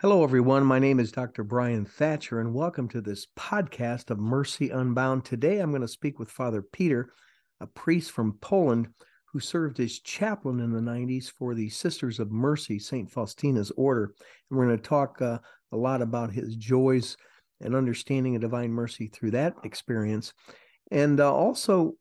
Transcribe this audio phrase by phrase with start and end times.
[0.00, 0.64] Hello, everyone.
[0.64, 1.42] My name is Dr.
[1.42, 5.24] Brian Thatcher, and welcome to this podcast of Mercy Unbound.
[5.24, 7.10] Today, I'm going to speak with Father Peter,
[7.58, 8.90] a priest from Poland
[9.24, 13.10] who served as chaplain in the 90s for the Sisters of Mercy, St.
[13.10, 14.14] Faustina's Order.
[14.48, 15.40] And we're going to talk uh,
[15.72, 17.16] a lot about his joys
[17.60, 20.32] and understanding of divine mercy through that experience.
[20.92, 21.94] And uh, also,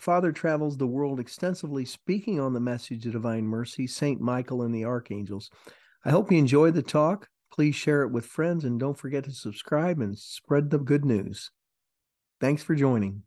[0.00, 4.20] Father travels the world extensively speaking on the message of divine mercy, St.
[4.20, 5.48] Michael and the Archangels.
[6.04, 7.28] I hope you enjoy the talk.
[7.56, 11.50] Please share it with friends and don't forget to subscribe and spread the good news.
[12.38, 13.22] Thanks for joining.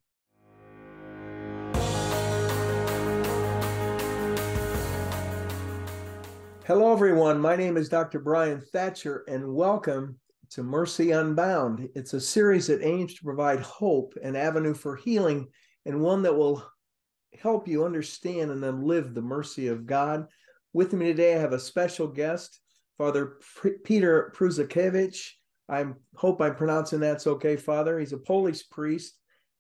[6.64, 7.40] Hello, everyone.
[7.40, 8.20] My name is Dr.
[8.20, 10.20] Brian Thatcher, and welcome
[10.52, 11.90] to Mercy Unbound.
[11.96, 15.48] It's a series that aims to provide hope, an avenue for healing,
[15.88, 16.64] and one that will
[17.42, 20.28] help you understand and then live the mercy of God.
[20.72, 22.60] With me today, I have a special guest.
[23.00, 23.38] Father
[23.86, 25.32] Peter Prusakiewicz.
[25.70, 25.86] I
[26.16, 27.98] hope I'm pronouncing that's okay, Father.
[27.98, 29.18] He's a Polish priest.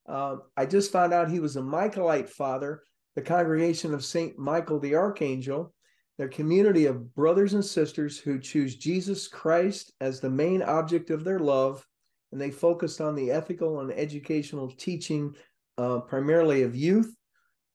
[0.07, 2.83] Uh, I just found out he was a Michaelite father,
[3.15, 4.37] the congregation of St.
[4.37, 5.73] Michael the Archangel,
[6.17, 11.23] their community of brothers and sisters who choose Jesus Christ as the main object of
[11.23, 11.87] their love,
[12.33, 15.33] and they focused on the ethical and educational teaching
[15.77, 17.15] uh, primarily of youth.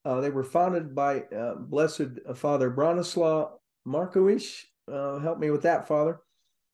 [0.04, 3.52] Uh, they were founded by uh, Blessed Father Bronislaw
[3.86, 6.20] Markiewicz uh, help me with that, Father,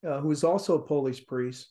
[0.07, 1.69] uh, who is also a Polish priest.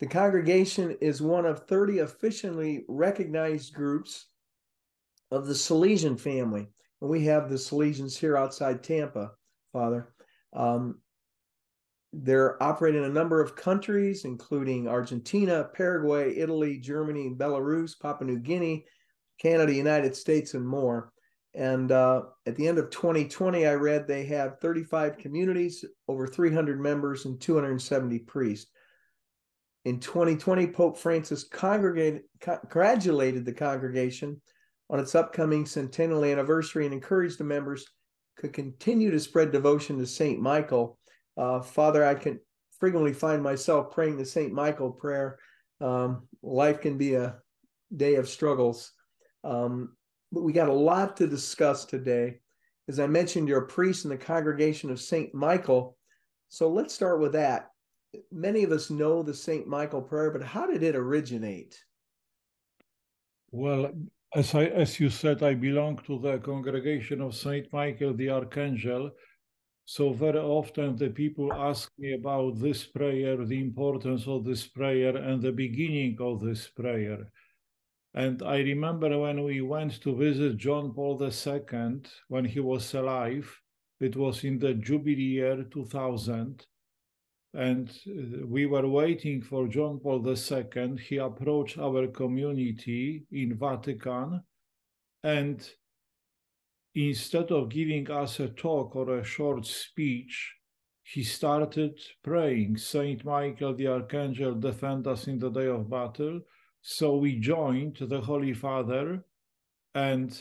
[0.00, 4.26] The congregation is one of 30 officially recognized groups
[5.30, 6.68] of the Salesian family.
[7.00, 9.32] And we have the Salesians here outside Tampa,
[9.72, 10.12] Father.
[10.52, 10.98] Um,
[12.12, 18.38] they're operating in a number of countries, including Argentina, Paraguay, Italy, Germany, Belarus, Papua New
[18.38, 18.86] Guinea,
[19.40, 21.12] Canada, United States, and more.
[21.56, 26.78] And uh, at the end of 2020, I read they have 35 communities, over 300
[26.78, 28.70] members, and 270 priests.
[29.86, 34.40] In 2020, Pope Francis congratulated the congregation
[34.90, 37.86] on its upcoming centennial anniversary and encouraged the members
[38.40, 40.98] to continue to spread devotion to Saint Michael.
[41.38, 42.38] Uh, Father, I can
[42.78, 45.38] frequently find myself praying the Saint Michael prayer.
[45.80, 47.36] Um, life can be a
[47.96, 48.92] day of struggles.
[49.42, 49.95] Um,
[50.32, 52.40] but we got a lot to discuss today.
[52.88, 55.34] As I mentioned, you're a priest in the congregation of St.
[55.34, 55.96] Michael.
[56.48, 57.70] So let's start with that.
[58.30, 59.66] Many of us know the St.
[59.66, 61.78] Michael prayer, but how did it originate?
[63.50, 63.90] Well,
[64.34, 69.10] as I as you said, I belong to the congregation of Saint Michael the Archangel.
[69.84, 75.16] So very often the people ask me about this prayer, the importance of this prayer,
[75.16, 77.30] and the beginning of this prayer.
[78.16, 83.60] And I remember when we went to visit John Paul II when he was alive,
[84.00, 86.66] it was in the Jubilee year 2000.
[87.52, 90.96] And uh, we were waiting for John Paul II.
[90.98, 94.42] He approached our community in Vatican.
[95.22, 95.68] And
[96.94, 100.54] instead of giving us a talk or a short speech,
[101.02, 106.40] he started praying, Saint Michael the Archangel, defend us in the day of battle.
[106.88, 109.24] So we joined the Holy Father,
[109.92, 110.40] and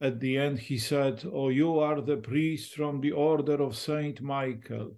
[0.00, 4.20] at the end he said, Oh, you are the priest from the order of Saint
[4.20, 4.96] Michael.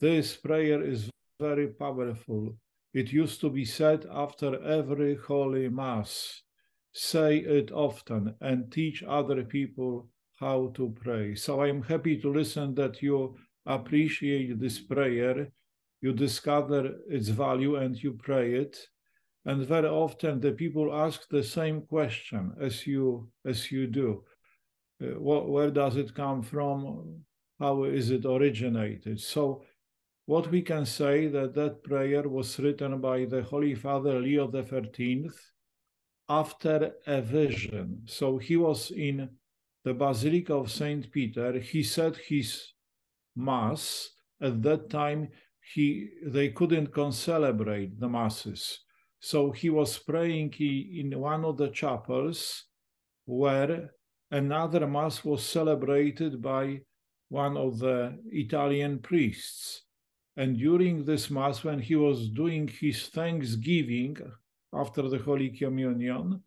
[0.00, 2.56] This prayer is very powerful.
[2.92, 6.42] It used to be said after every Holy Mass.
[6.90, 10.08] Say it often and teach other people
[10.40, 11.36] how to pray.
[11.36, 15.52] So I'm happy to listen that you appreciate this prayer,
[16.00, 18.76] you discover its value, and you pray it
[19.46, 24.22] and very often the people ask the same question as you as you do.
[25.02, 27.22] Uh, what, where does it come from?
[27.58, 29.20] How is it originated?
[29.20, 29.62] So
[30.26, 35.34] what we can say that that prayer was written by the holy father leo 13th
[36.28, 38.02] after a vision.
[38.06, 39.28] So he was in
[39.84, 41.58] the basilica of saint peter.
[41.58, 42.74] He said his
[43.34, 44.10] mass.
[44.40, 45.28] At that time
[45.74, 48.80] he they couldn't concelebrate the masses
[49.20, 52.64] so he was praying in one of the chapels
[53.26, 53.90] where
[54.30, 56.80] another mass was celebrated by
[57.28, 59.82] one of the Italian priests.
[60.36, 64.16] And during this mass, when he was doing his thanksgiving
[64.72, 66.42] after the Holy Communion,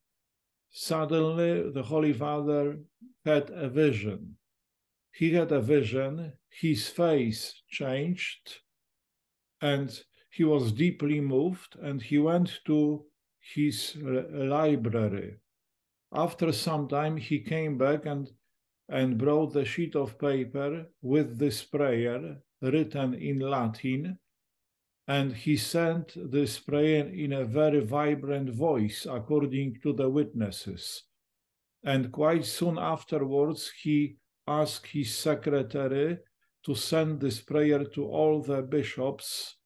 [0.71, 2.79] suddenly the Holy Father
[3.23, 4.37] had a vision.
[5.11, 8.61] He had a vision, his face changed,
[9.61, 9.91] and
[10.33, 13.05] he was deeply moved and he went to
[13.39, 15.37] his library.
[16.11, 18.31] After some time, he came back and,
[18.89, 24.17] and brought the sheet of paper with this prayer written in Latin
[25.07, 31.03] and he sent this prayer in a very vibrant voice, according to the witnesses.
[31.83, 34.15] And quite soon afterwards, he
[34.47, 36.17] asked his secretary
[36.65, 39.57] to send this prayer to all the bishops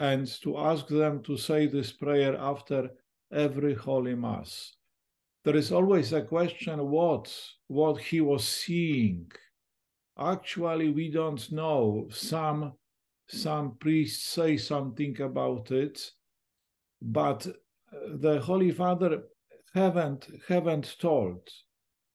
[0.00, 2.90] and to ask them to say this prayer after
[3.32, 4.72] every Holy Mass.
[5.44, 7.32] There is always a question what,
[7.68, 9.30] what he was seeing.
[10.18, 12.08] Actually, we don't know.
[12.10, 12.72] Some
[13.28, 16.10] some priests say something about it,
[17.00, 19.22] but uh, the Holy Father
[19.72, 21.48] haven't haven't told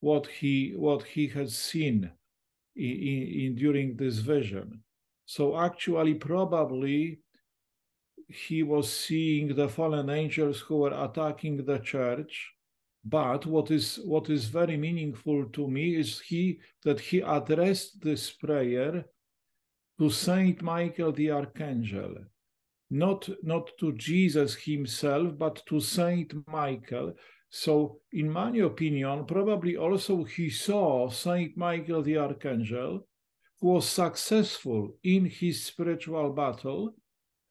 [0.01, 2.11] what he what he has seen
[2.75, 4.83] in, in, during this vision.
[5.25, 7.21] So actually, probably
[8.27, 12.51] he was seeing the fallen angels who were attacking the church.
[13.03, 18.31] But what is what is very meaningful to me is he that he addressed this
[18.31, 19.05] prayer
[19.99, 22.15] to Saint Michael the Archangel,
[22.89, 27.13] not, not to Jesus himself, but to Saint Michael.
[27.49, 33.07] So, in my opinion, probably also he saw Saint Michael the Archangel,
[33.61, 36.95] who was successful in his spiritual battle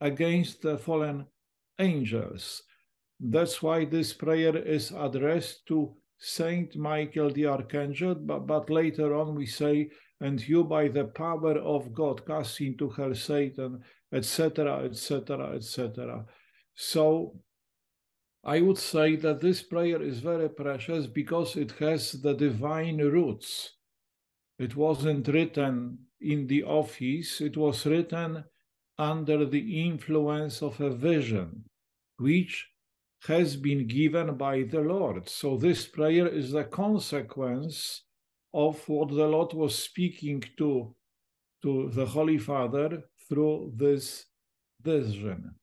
[0.05, 1.25] against the fallen
[1.79, 2.63] angels.
[3.19, 9.35] That's why this prayer is addressed to Saint Michael the Archangel, but, but later on
[9.35, 9.91] we say
[10.21, 16.25] and you by the power of God cast into hell Satan, etc., etc., etc.
[16.75, 17.37] So
[18.45, 23.73] I would say that this prayer is very precious because it has the divine roots.
[24.59, 28.45] It wasn't written in the office, it was written
[28.99, 31.65] under the influence of a vision,
[32.19, 32.69] which
[33.27, 35.29] has been given by the Lord.
[35.29, 38.03] So this prayer is the consequence
[38.53, 40.95] of what the Lord was speaking to,
[41.63, 44.27] to the Holy Father through this
[44.83, 45.55] vision.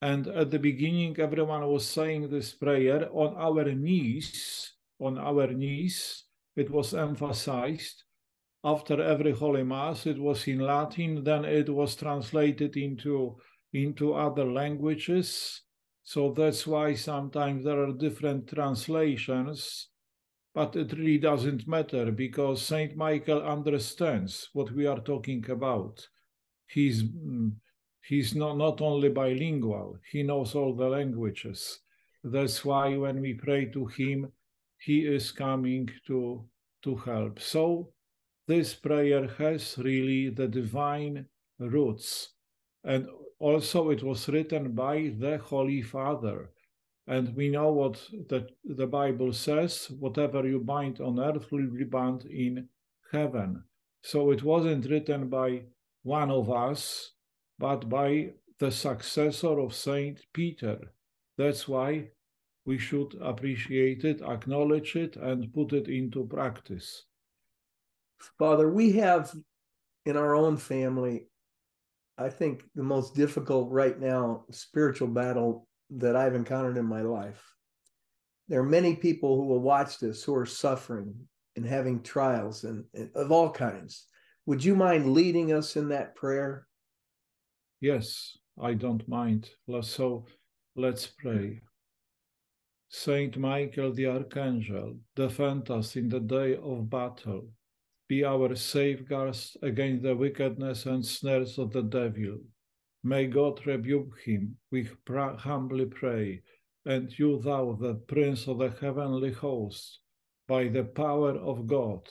[0.00, 6.24] And at the beginning, everyone was saying this prayer on our knees, on our knees.
[6.56, 8.04] It was emphasized.
[8.64, 13.36] After every Holy Mass, it was in Latin, then it was translated into,
[13.72, 15.62] into other languages.
[16.02, 19.88] So that's why sometimes there are different translations
[20.54, 26.06] but it really doesn't matter because Saint Michael understands what we are talking about.
[26.66, 27.52] He's mm,
[28.08, 31.80] he's not, not only bilingual, he knows all the languages.
[32.22, 34.32] That's why when we pray to him,
[34.78, 36.44] he is coming to,
[36.84, 37.40] to help.
[37.40, 37.92] So
[38.46, 41.26] this prayer has really the divine
[41.58, 42.30] roots.
[42.84, 43.08] And
[43.38, 46.50] also it was written by the Holy Father.
[47.06, 51.84] And we know what the, the Bible says whatever you bind on earth will be
[51.84, 52.68] bound in
[53.12, 53.64] heaven.
[54.02, 55.64] So it wasn't written by
[56.02, 57.12] one of us,
[57.58, 60.92] but by the successor of Saint Peter.
[61.36, 62.10] That's why
[62.66, 67.04] we should appreciate it, acknowledge it, and put it into practice.
[68.38, 69.32] Father, we have
[70.06, 71.28] in our own family,
[72.18, 77.42] I think the most difficult right now spiritual battle that I've encountered in my life.
[78.48, 81.14] There are many people who will watch this who are suffering
[81.56, 84.06] and having trials and, and of all kinds.
[84.46, 86.66] Would you mind leading us in that prayer?
[87.80, 89.50] Yes, I don't mind.
[89.82, 90.26] So
[90.76, 91.60] let's pray.
[92.88, 97.48] Saint Michael the Archangel, defend us in the day of battle.
[98.14, 102.38] Be our safeguards against the wickedness and snares of the devil
[103.02, 106.42] May God rebuke him, we humbly pray.
[106.86, 109.98] And you, thou, the Prince of the heavenly host,
[110.46, 112.08] by the power of God,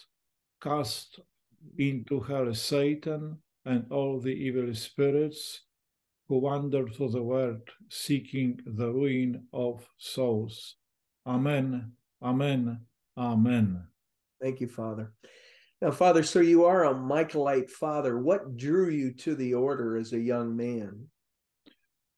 [0.61, 1.21] cast
[1.77, 5.61] into hell Satan and all the evil spirits
[6.27, 10.75] who wander through the world seeking the ruin of souls.
[11.25, 12.81] Amen, amen,
[13.17, 13.87] amen.
[14.41, 15.13] Thank you, Father.
[15.83, 18.17] Now, Father, so you are a Michaelite father.
[18.17, 21.07] What drew you to the order as a young man?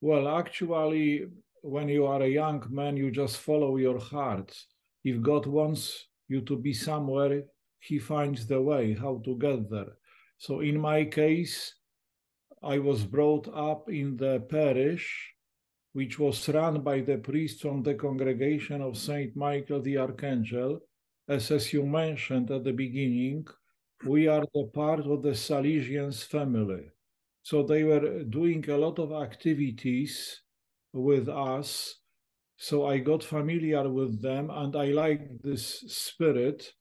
[0.01, 1.25] Well, actually,
[1.63, 4.55] when you are a young man, you just follow your heart.
[5.03, 7.45] If God wants you to be somewhere,
[7.79, 9.97] He finds the way how to get there.
[10.37, 11.73] So, in my case,
[12.61, 15.33] I was brought up in the parish,
[15.93, 20.81] which was run by the priest from the congregation of Saint Michael the Archangel
[21.27, 23.47] as, as you mentioned at the beginning,
[24.05, 26.91] we are the part of the Salesians family.
[27.43, 30.41] So they were doing a lot of activities
[30.93, 31.95] with us.
[32.57, 36.71] So I got familiar with them and I like this spirit,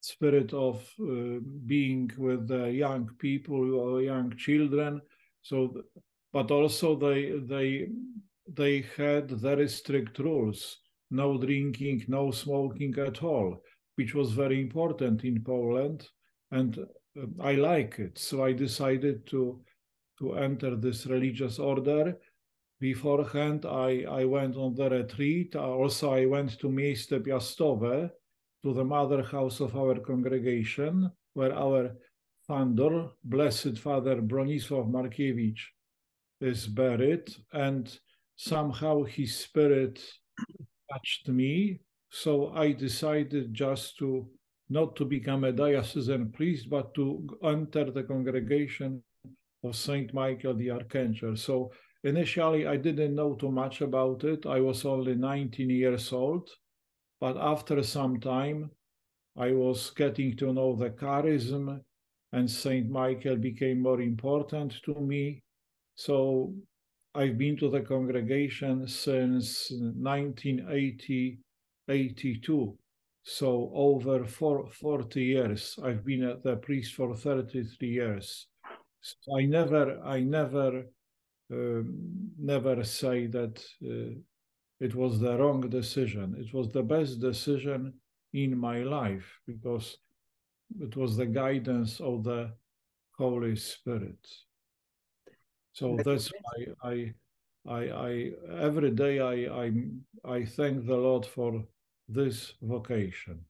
[0.00, 5.00] spirit of uh, being with the young people or young children.
[5.42, 5.82] So
[6.32, 7.88] but also they they
[8.46, 10.78] they had very strict rules:
[11.10, 13.62] no drinking, no smoking at all,
[13.98, 16.08] which was very important in Poland,
[16.52, 18.16] and uh, I like it.
[18.18, 19.60] So I decided to
[20.18, 22.16] to enter this religious order.
[22.80, 25.56] Beforehand, I, I went on the retreat.
[25.56, 28.10] Also, I went to Miejsce Piastowe,
[28.64, 31.96] to the mother house of our congregation, where our
[32.46, 35.60] founder, Blessed Father Bronisław Markiewicz,
[36.40, 37.28] is buried.
[37.52, 37.84] And
[38.36, 40.00] somehow his spirit
[40.90, 41.80] touched me.
[42.10, 44.28] So I decided just to
[44.70, 49.02] not to become a diocesan priest, but to enter the congregation
[49.64, 51.36] of Saint Michael the Archangel.
[51.36, 51.72] So
[52.04, 54.46] initially, I didn't know too much about it.
[54.46, 56.48] I was only 19 years old,
[57.20, 58.70] but after some time,
[59.36, 61.80] I was getting to know the charism,
[62.32, 65.42] and Saint Michael became more important to me.
[65.94, 66.54] So
[67.14, 71.38] I've been to the congregation since 1980,
[71.88, 72.76] 82.
[73.22, 75.78] So over four, 40 years.
[75.82, 78.46] I've been a, the priest for 33 years.
[79.00, 80.84] So I never, I never,
[81.52, 84.14] um, never say that uh,
[84.80, 86.36] it was the wrong decision.
[86.38, 87.94] It was the best decision
[88.32, 89.98] in my life because
[90.80, 92.52] it was the guidance of the
[93.16, 94.18] Holy Spirit.
[95.72, 97.14] So that's why I,
[97.68, 99.72] I, I every day I, I,
[100.24, 101.64] I thank the Lord for
[102.08, 103.40] this vocation,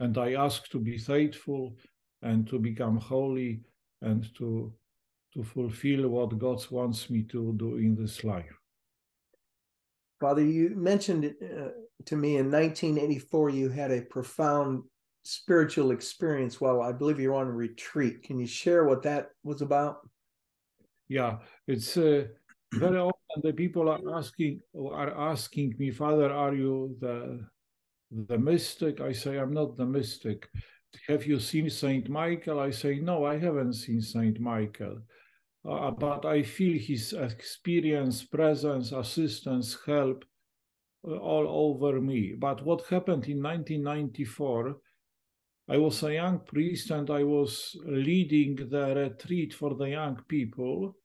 [0.00, 1.76] and I ask to be faithful
[2.22, 3.60] and to become holy
[4.02, 4.72] and to
[5.34, 8.56] to fulfill what God wants me to do in this life.
[10.20, 11.70] Father, you mentioned uh,
[12.06, 14.84] to me in 1984 you had a profound
[15.24, 18.22] spiritual experience while I believe you're on retreat.
[18.22, 20.08] Can you share what that was about?
[21.08, 22.26] Yeah, it's uh,
[22.78, 27.46] very often the people are asking are asking me, Father, are you the
[28.10, 29.00] the mystic?
[29.00, 30.48] I say I'm not the mystic
[31.08, 32.60] have you seen Saint Michael?
[32.60, 34.98] I say, no, I haven't seen Saint Michael.
[35.68, 40.24] Uh, but I feel his experience, presence, assistance, help
[41.06, 42.34] uh, all over me.
[42.38, 44.76] But what happened in 1994,
[45.70, 50.96] I was a young priest and I was leading the retreat for the young people.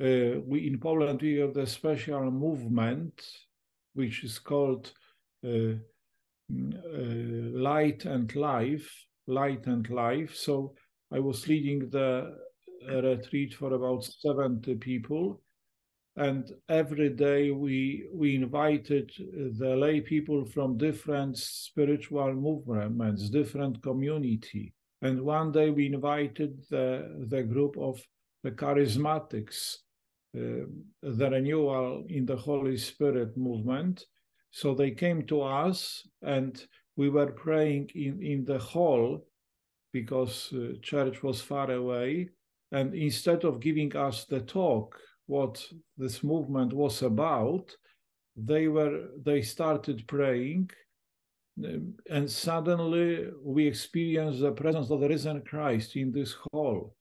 [0.00, 3.22] Uh, we in Poland we have the special movement,
[3.94, 4.92] which is called
[5.44, 5.74] uh,
[6.50, 8.90] uh, light and life,
[9.26, 10.34] light and life.
[10.34, 10.74] So
[11.12, 12.34] I was leading the
[12.88, 15.42] retreat for about 70 people.
[16.16, 19.12] And every day we we invited
[19.58, 24.72] the lay people from different spiritual movements, different community.
[25.02, 28.00] And one day we invited the, the group of
[28.42, 29.89] the charismatics, uh,
[30.32, 34.04] the renewal in the Holy Spirit movement.
[34.50, 36.64] So they came to us and
[36.96, 39.24] we were praying in, in the hall
[39.92, 42.28] because uh, church was far away.
[42.72, 44.96] And instead of giving us the talk,
[45.26, 45.64] what
[45.96, 47.74] this movement was about,
[48.36, 50.70] they were they started praying
[51.64, 56.94] um, and suddenly we experienced the presence of the risen Christ in this hall.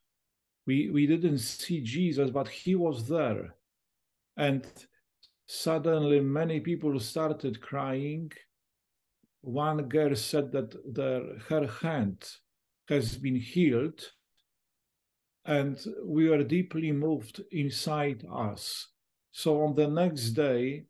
[0.70, 3.56] We we didn't see Jesus, but he was there.
[4.38, 4.62] And
[5.48, 8.32] suddenly many people started crying.
[9.42, 12.18] One girl said that their, her hand
[12.88, 14.00] has been healed,
[15.46, 15.76] and
[16.16, 18.22] we were deeply moved inside
[18.52, 18.90] us.
[19.32, 20.86] So on the next day,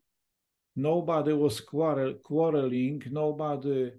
[0.76, 3.92] nobody was quarrel, quarreling, nobody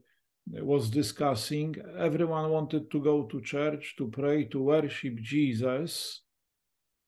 [0.47, 1.75] was discussing.
[1.97, 6.21] Everyone wanted to go to church to pray, to worship Jesus.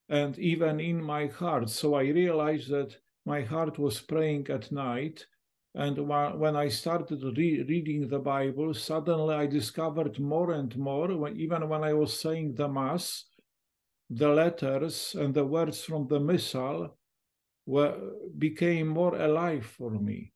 [0.10, 5.26] And even in my heart, so I realized that my heart was praying at night.
[5.76, 11.68] And when I started re- reading the Bible, suddenly I discovered more and more, even
[11.68, 13.26] when I was saying the Mass,
[14.10, 16.96] the letters and the words from the Missal
[17.66, 17.98] were,
[18.38, 20.33] became more alive for me.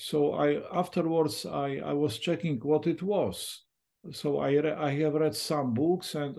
[0.00, 3.64] So I afterwards I, I was checking what it was.
[4.12, 6.36] So I re- I have read some books and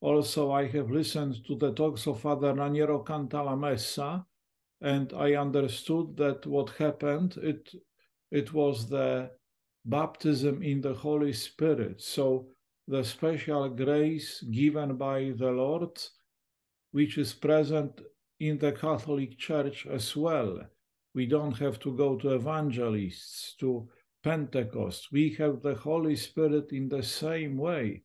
[0.00, 4.24] also I have listened to the talks of Father Raniero Cantalamessa,
[4.80, 7.74] and I understood that what happened it
[8.30, 9.32] it was the
[9.84, 12.00] baptism in the Holy Spirit.
[12.00, 12.46] So
[12.86, 15.98] the special grace given by the Lord,
[16.92, 18.00] which is present
[18.38, 20.60] in the Catholic Church as well.
[21.14, 23.88] We don't have to go to evangelists, to
[24.22, 25.08] Pentecost.
[25.12, 28.02] We have the Holy Spirit in the same way.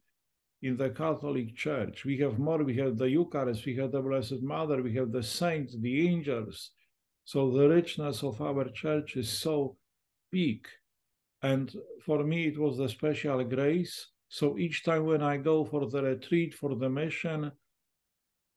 [0.61, 2.05] in the Catholic Church.
[2.05, 5.23] We have more, we have the Eucharist, we have the Blessed Mother, we have the
[5.23, 6.71] saints, the angels.
[7.23, 9.77] So the richness of our church is so
[10.31, 10.67] big.
[11.43, 11.71] And
[12.03, 14.07] for me, it was the special grace.
[14.29, 17.51] So each time when I go for the retreat, for the mission,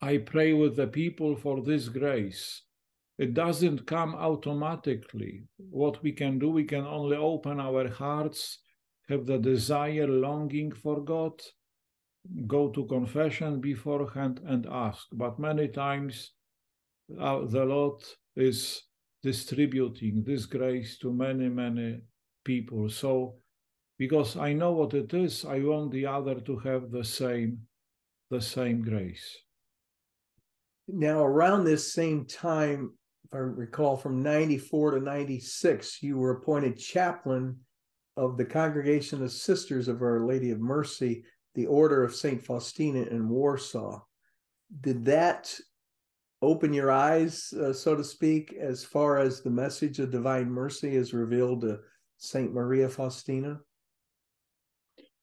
[0.00, 2.62] I pray with the people for this grace.
[3.19, 5.43] It doesn't come automatically.
[5.57, 8.61] What we can do, we can only open our hearts,
[9.09, 11.33] have the desire, longing for God,
[12.47, 15.07] go to confession beforehand and ask.
[15.13, 16.33] But many times
[17.19, 18.03] uh, the Lord
[18.37, 18.83] is
[19.23, 22.01] distributing this grace to many, many
[22.45, 22.89] people.
[22.89, 23.35] So,
[23.99, 27.59] because I know what it is, I want the other to have the same,
[28.31, 29.37] the same grace.
[30.87, 32.93] Now, around this same time,
[33.31, 37.57] if I recall, from 94 to 96, you were appointed chaplain
[38.17, 42.43] of the Congregation of Sisters of Our Lady of Mercy, the Order of St.
[42.43, 44.01] Faustina in Warsaw.
[44.81, 45.55] Did that
[46.41, 50.95] open your eyes, uh, so to speak, as far as the message of divine mercy
[50.95, 51.81] is revealed to
[52.17, 53.61] Saint Maria Faustina?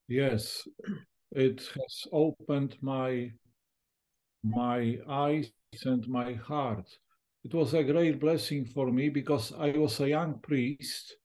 [0.08, 0.68] Yes,
[1.32, 3.32] it has opened my
[4.44, 5.50] my eyes
[5.84, 6.88] and my heart.
[7.46, 11.16] It was a great blessing for me because I was a young priest.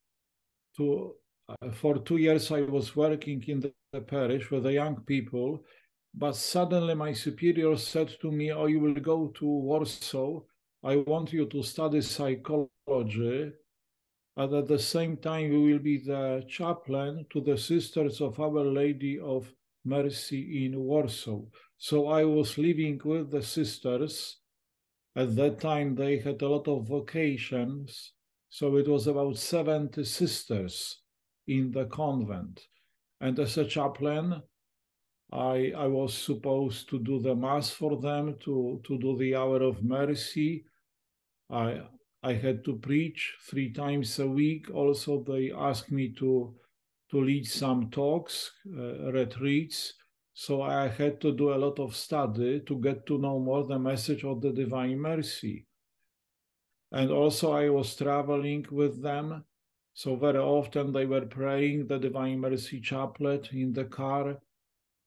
[0.77, 1.15] To
[1.49, 5.65] uh, for two years I was working in the, the parish with the young people,
[6.15, 10.43] but suddenly my superior said to me, "Oh, you will go to Warsaw.
[10.85, 13.53] I want you to study psychology."
[14.37, 18.62] And at the same time, you will be the chaplain to the Sisters of Our
[18.62, 19.50] Lady of
[19.87, 21.41] Mercy in Warsaw.
[21.79, 24.37] So I was living with the sisters.
[25.17, 28.12] At that time, they had a lot of vocations.
[28.49, 30.99] So it was about 70 sisters
[31.47, 32.61] in the convent.
[33.21, 34.43] And as a chaplain,
[35.33, 39.62] I, I was supposed to do the mass for them, to, to do the hour
[39.62, 40.64] of mercy.
[41.50, 41.83] I,
[42.23, 44.70] I had to preach three times a week.
[44.73, 46.55] Also, they asked me to,
[47.11, 49.94] to lead some talks, uh, retreats.
[50.33, 53.79] So I had to do a lot of study to get to know more the
[53.79, 55.66] message of the Divine Mercy.
[56.93, 59.45] And also, I was traveling with them.
[59.93, 64.38] So very often they were praying the Divine Mercy Chaplet in the car.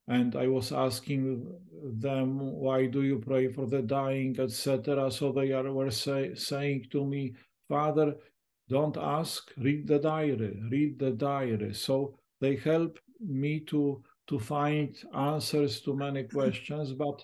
[0.08, 1.50] And I was asking
[1.82, 5.10] them, why do you pray for the dying, etc.
[5.10, 7.34] So they are, were say, saying to me,
[7.70, 8.16] Father,
[8.70, 11.74] don't ask, read the diary, read the diary.
[11.74, 16.94] So they help me to to find answers to many questions.
[16.94, 17.24] But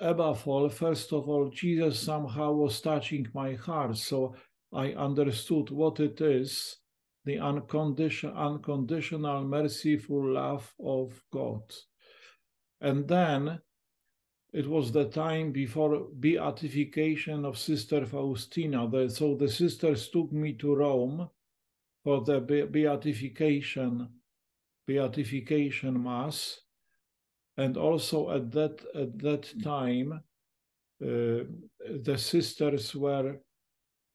[0.00, 3.96] above all, first of all, Jesus somehow was touching my heart.
[3.96, 4.34] So
[4.72, 6.78] I understood what it is
[7.24, 11.62] the unconditional, unconditional, merciful love of God.
[12.80, 13.60] And then
[14.52, 18.88] it was the time before beatification of Sister Faustina.
[19.08, 21.30] So the sisters took me to Rome
[22.02, 24.08] for the beatification
[24.86, 26.58] beatification mass.
[27.56, 30.22] And also at that at that time
[31.02, 31.44] uh,
[32.04, 33.36] the sisters were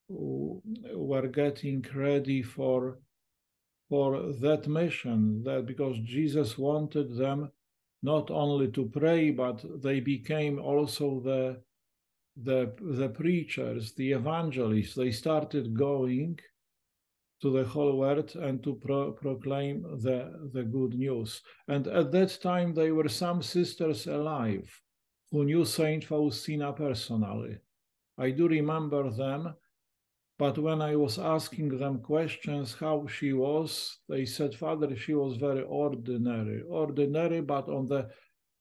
[0.09, 2.99] were getting ready for
[3.89, 7.51] for that mission that because jesus wanted them
[8.01, 11.61] not only to pray but they became also the
[12.43, 14.95] the the preachers the evangelists.
[14.95, 16.39] They started going
[17.41, 21.41] to the whole world and to pro- proclaim the, the good news.
[21.67, 24.69] And at that time, there were some sisters alive
[25.31, 27.57] who knew Saint Faustina personally.
[28.17, 29.53] I do remember them,
[30.39, 35.37] but when I was asking them questions how she was, they said, Father, she was
[35.37, 38.09] very ordinary, ordinary, but on the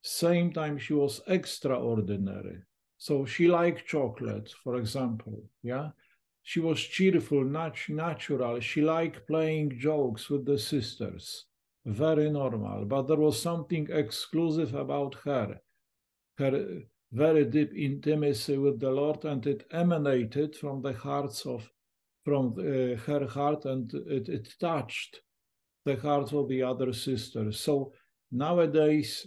[0.03, 2.59] same time, she was extraordinary.
[2.99, 5.91] So she liked chocolate, for example, yeah
[6.49, 8.61] she was cheerful, nat- natural.
[8.61, 11.47] She liked playing jokes with the sisters.
[11.85, 12.85] Very normal.
[12.85, 15.61] But there was something exclusive about her.
[16.39, 21.69] Her very deep intimacy with the Lord, and it emanated from the hearts of,
[22.25, 25.23] from uh, her heart, and it, it touched
[25.85, 27.59] the hearts of the other sisters.
[27.59, 27.93] So
[28.31, 29.27] nowadays,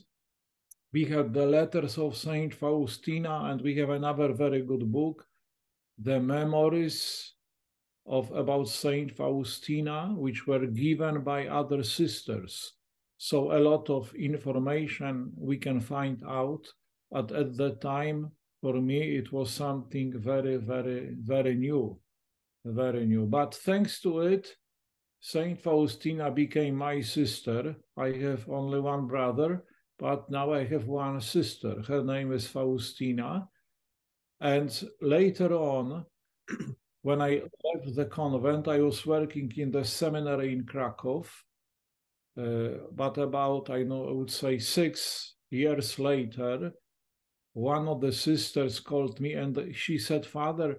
[0.93, 5.25] we have the letters of Saint Faustina, and we have another very good book
[6.01, 7.33] the memories
[8.05, 12.73] of about Saint Faustina, which were given by other sisters.
[13.17, 16.65] So a lot of information we can find out,
[17.11, 18.31] but at that time,
[18.61, 21.99] for me, it was something very, very, very new,
[22.65, 23.25] very new.
[23.25, 24.55] But thanks to it,
[25.21, 27.75] Saint Faustina became my sister.
[27.97, 29.65] I have only one brother,
[29.97, 31.81] but now I have one sister.
[31.87, 33.47] Her name is Faustina.
[34.41, 36.05] And later on,
[37.01, 41.25] when I left the convent, I was working in the seminary in Krakow.
[42.37, 46.71] Uh, but about, I know, I would say six years later,
[47.53, 50.77] one of the sisters called me and she said, Father,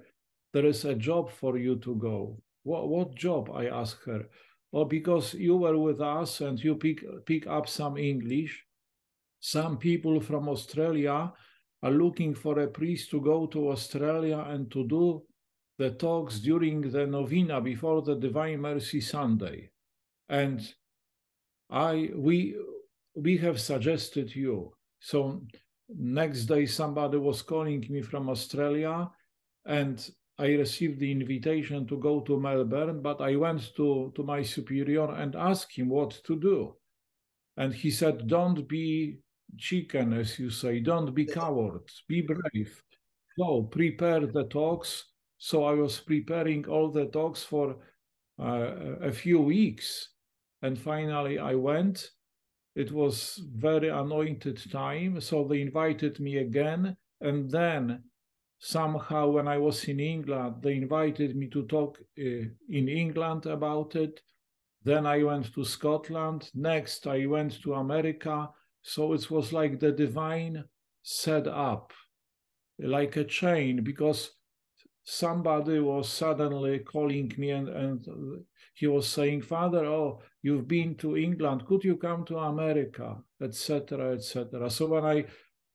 [0.53, 2.39] there is a job for you to go.
[2.63, 3.51] What, what job?
[3.55, 4.25] I asked her.
[4.73, 8.65] Well, because you were with us and you pick, pick up some English.
[9.41, 11.33] Some people from Australia
[11.83, 15.23] are looking for a priest to go to Australia and to do
[15.79, 19.71] the talks during the novena before the Divine Mercy Sunday.
[20.29, 20.61] And
[21.71, 22.57] I we
[23.15, 24.73] we have suggested you.
[25.01, 25.43] So
[25.89, 29.11] next day somebody was calling me from Australia
[29.65, 34.43] and I received the invitation to go to Melbourne, but I went to, to my
[34.43, 36.77] superior and asked him what to do.
[37.59, 39.19] And he said, Don't be
[39.59, 42.83] chicken, as you say, don't be cowards, be brave.
[43.39, 45.05] Go, prepare the talks.
[45.39, 47.77] So I was preparing all the talks for
[48.39, 50.11] uh, a few weeks.
[50.63, 52.11] And finally I went.
[52.75, 55.21] It was very anointed time.
[55.21, 56.97] So they invited me again.
[57.21, 58.05] And then
[58.59, 63.97] somehow when I was in England, they invited me to talk uh, in England about
[63.97, 64.21] it.
[64.85, 66.51] Then I went to Scotland.
[66.55, 68.51] Next, I went to America.
[68.83, 70.65] So it was like the divine
[71.03, 71.93] set up,
[72.79, 74.31] like a chain, because
[75.03, 78.07] somebody was suddenly calling me and, and
[78.75, 81.67] he was saying, Father, oh, you've been to England.
[81.67, 83.17] Could you come to America?
[83.43, 84.15] Etc.
[84.15, 84.71] etc.
[84.71, 85.25] So when I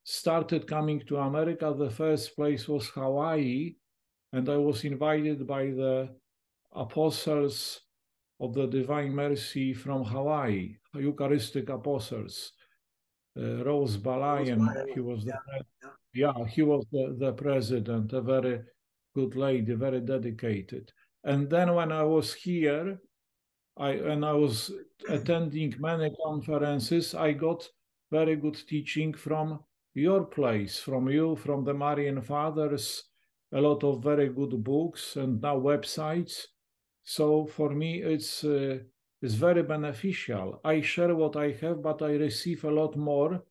[0.04, 3.76] started coming to America, the first place was Hawaii,
[4.34, 6.10] and I was invited by the
[6.74, 7.82] apostles
[8.40, 12.52] of the Divine Mercy from Hawaii, Eucharistic apostles.
[13.38, 15.60] Uh, Rose Balayan, he was the yeah,
[16.14, 16.34] yeah.
[16.38, 18.62] yeah, he was the, the president, a very
[19.14, 20.92] good lady, very dedicated.
[21.24, 23.00] And then when I was here,
[23.78, 24.72] I and I was
[25.10, 27.68] attending many conferences, I got
[28.12, 29.60] very good teaching from
[29.94, 33.04] your place, from you, from the Marian Fathers,
[33.52, 36.46] a lot of very good books and now websites.
[37.04, 38.80] So for me, it's uh,
[39.26, 40.62] it's very beneficial.
[40.64, 43.42] I share what I have, but I receive a lot more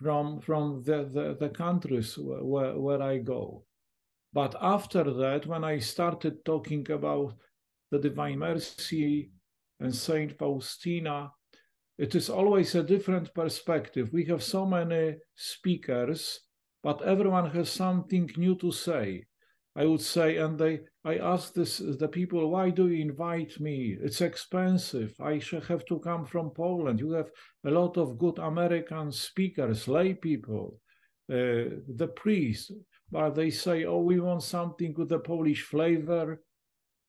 [0.00, 3.64] from from the, the, the countries where, where I go.
[4.32, 7.34] But after that, when I started talking about
[7.90, 9.32] the Divine Mercy
[9.80, 11.32] and Saint Faustina,
[11.98, 14.10] it is always a different perspective.
[14.12, 16.40] We have so many speakers,
[16.84, 19.24] but everyone has something new to say.
[19.74, 23.96] I would say, and they, I ask this the people, why do you invite me?
[24.00, 25.14] It's expensive.
[25.20, 26.98] I should have to come from Poland.
[26.98, 27.30] You have
[27.66, 30.80] a lot of good American speakers, lay people,
[31.30, 32.72] uh, the priests,
[33.10, 36.40] but they say, oh, we want something with the Polish flavor,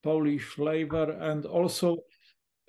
[0.04, 1.98] Polish flavor, and also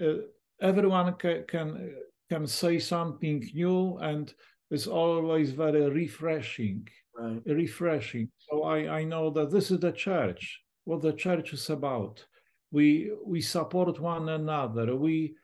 [0.00, 0.14] uh,
[0.60, 1.94] everyone ca- can
[2.28, 4.34] can say something new and
[4.70, 6.86] it's always very refreshing
[7.16, 7.40] right.
[7.46, 12.24] refreshing so I, I know that this is the church what the church is about.
[12.70, 14.96] We we support one another.
[14.96, 15.34] We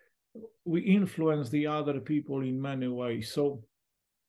[0.65, 3.33] we influence the other people in many ways.
[3.33, 3.65] So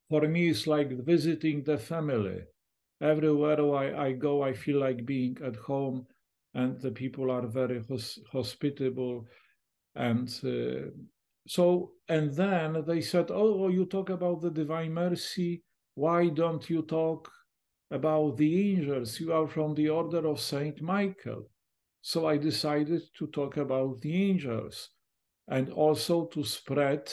[0.10, 2.40] for me it's like visiting the family.
[3.02, 6.08] Everywhere I, I go i feel like being at home
[6.54, 9.28] and the people are very hos- hospitable.
[9.96, 10.90] And uh,
[11.48, 15.62] so and then they said oh, oh you talk about the divine mercy.
[15.96, 17.30] Why don't you talk
[17.94, 21.44] about the angels you are from the order of saint michael.
[22.02, 24.90] So i decided to talk about the angels
[25.48, 27.12] and also to spread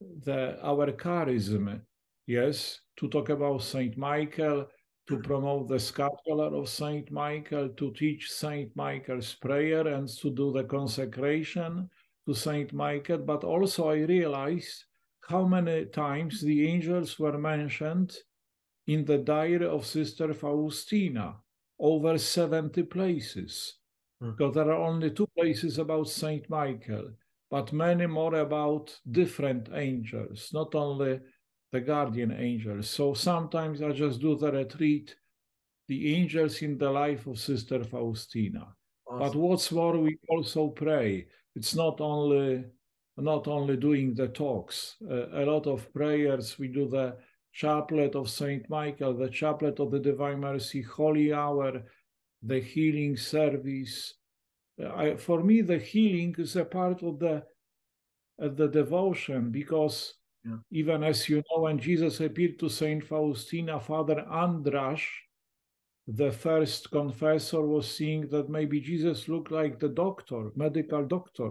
[0.00, 1.80] the our charism
[2.26, 4.66] yes to talk about saint michael
[5.08, 10.52] to promote the scapular of saint michael to teach saint michael's prayer and to do
[10.52, 11.88] the consecration
[12.26, 14.84] to Saint Michael, but also I realized
[15.28, 18.16] how many times the angels were mentioned
[18.86, 21.36] in the diary of Sister Faustina,
[21.78, 23.76] over 70 places.
[24.22, 24.36] Mm.
[24.36, 27.10] Because there are only two places about Saint Michael,
[27.50, 31.20] but many more about different angels, not only
[31.72, 32.88] the guardian angels.
[32.88, 35.16] So sometimes I just do the retreat,
[35.88, 38.74] the angels in the life of Sister Faustina.
[39.06, 39.18] Awesome.
[39.18, 42.64] But what's more, we also pray it's not only
[43.16, 47.16] not only doing the talks uh, a lot of prayers we do the
[47.54, 51.82] chaplet of saint michael the chaplet of the divine mercy holy hour
[52.42, 54.14] the healing service
[54.82, 57.44] uh, I, for me the healing is a part of the
[58.38, 60.14] of the devotion because
[60.44, 60.60] Yeah.
[60.70, 65.02] Even as you know, when Jesus appeared to Saint Faustina, Father Andrasz,
[66.06, 71.50] the first confessor, was seeing that maybe Jesus looked like the doctor, medical doctor.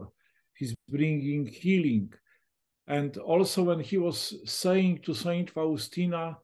[0.53, 2.13] He's bringing healing.
[2.87, 6.37] And also, when he was saying to Saint Faustina,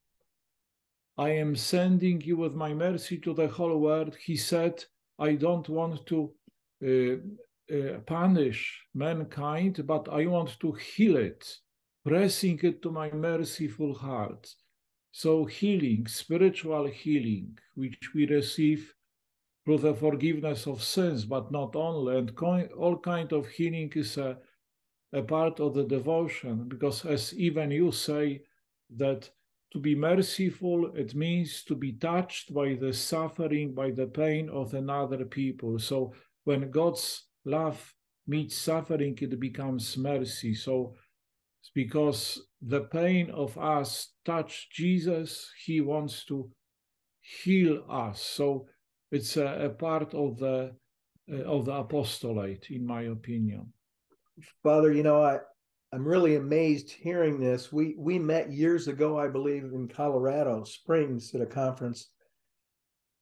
[1.17, 4.85] I am sending you with my mercy to the whole world, he said,
[5.19, 6.31] I don't want to
[6.81, 11.45] uh, uh, punish mankind, but I want to heal it,
[12.05, 14.47] pressing it to my merciful heart.
[15.11, 18.93] So healing, spiritual healing, which we receive
[19.65, 22.31] through the forgiveness of sins, but not only, and
[22.77, 24.37] all kind of healing is a,
[25.13, 28.41] a part of the devotion, because as even you say
[28.95, 29.29] that
[29.71, 34.73] to be merciful, it means to be touched by the suffering, by the pain of
[34.73, 35.77] another people.
[35.79, 37.93] So when God's love
[38.27, 40.55] meets suffering, it becomes mercy.
[40.55, 40.95] So
[41.75, 46.49] because the pain of us touched Jesus, he wants to
[47.21, 48.21] heal us.
[48.21, 48.67] So
[49.11, 50.75] it's a, a part of the
[51.31, 53.71] uh, of the apostolate, in my opinion.
[54.63, 55.39] Father, you know, I
[55.91, 57.71] I'm really amazed hearing this.
[57.71, 62.09] We we met years ago, I believe, in Colorado Springs at a conference,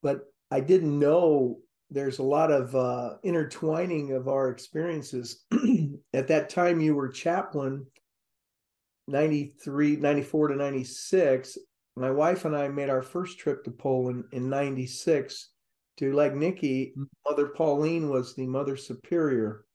[0.04, 5.46] but I didn't know there's a lot of uh, intertwining of our experiences.
[6.14, 7.86] at that time, you were chaplain,
[9.08, 11.58] 93, 94 to 96.
[11.96, 15.50] My wife and I made our first trip to Poland in 96
[15.98, 16.94] to Łagiewniki.
[16.96, 17.08] Mm.
[17.28, 19.66] Mother Pauline was the Mother Superior.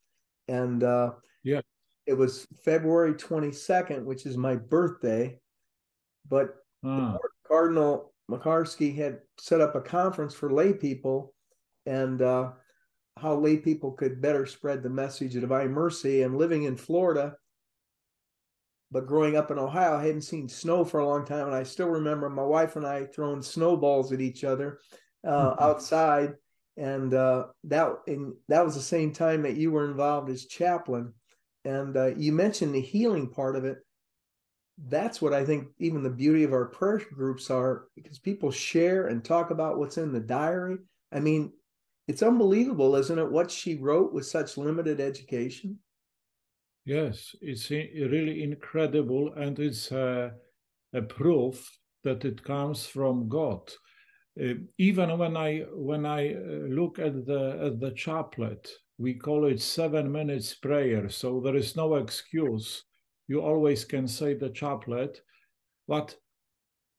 [0.48, 1.60] And uh, yeah
[2.06, 5.38] it was February 22nd, which is my birthday.
[6.28, 7.16] But ah.
[7.46, 11.34] Cardinal Macharski had set up a conference for lay people
[11.86, 12.50] and uh,
[13.18, 16.22] how lay people could better spread the message of divine mercy.
[16.22, 17.34] And living in Florida,
[18.90, 21.46] but growing up in Ohio, I hadn't seen snow for a long time.
[21.46, 24.80] And I still remember my wife and I throwing snowballs at each other
[25.26, 25.62] uh, mm-hmm.
[25.62, 26.34] outside.
[26.76, 31.12] And uh, that and that was the same time that you were involved as chaplain
[31.64, 33.78] and uh, you mentioned the healing part of it.
[34.88, 39.08] That's what I think even the beauty of our prayer groups are because people share
[39.08, 40.78] and talk about what's in the diary.
[41.12, 41.52] I mean,
[42.08, 45.78] it's unbelievable, isn't it, what she wrote with such limited education?
[46.84, 50.32] Yes, it's really incredible, and it's a,
[50.92, 51.70] a proof
[52.02, 53.70] that it comes from God.
[54.40, 59.46] Uh, even when I when I uh, look at the at the chaplet, we call
[59.46, 61.08] it seven minutes prayer.
[61.08, 62.84] So there is no excuse.
[63.28, 65.20] You always can say the chaplet,
[65.88, 66.14] but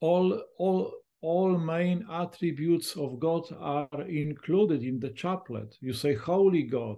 [0.02, 5.78] all all all main attributes of God are included in the chaplet.
[5.80, 6.98] You say Holy God,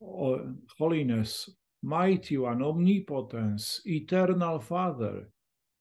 [0.00, 1.48] or Holiness,
[1.82, 5.30] Mighty One, Omnipotence, Eternal Father,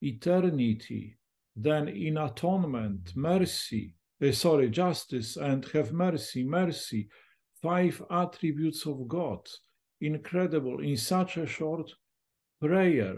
[0.02, 1.18] Eternity.
[1.56, 7.10] Then in atonement, mercy, uh, sorry, justice, and have mercy, mercy
[7.68, 9.42] five attributes of God.
[10.00, 11.88] Incredible in such a short
[12.62, 13.16] prayer.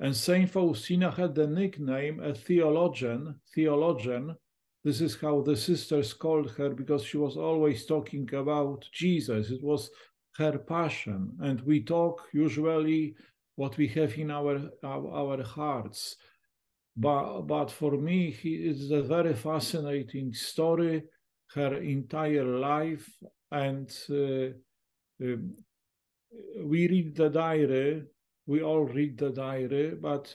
[0.00, 3.22] And Saint Faustina had the nickname a theologian.
[3.54, 4.36] Theologian.
[4.84, 9.50] This is how the sisters called her because she was always talking about Jesus.
[9.50, 9.90] It was
[10.36, 13.14] her passion, and we talk usually
[13.56, 16.16] what we have in our our, our hearts.
[16.96, 21.04] But but for me, is a very fascinating story.
[21.54, 23.08] Her entire life
[23.62, 24.48] and uh,
[25.24, 25.54] um,
[26.72, 28.02] we read the diary
[28.46, 30.34] we all read the diary but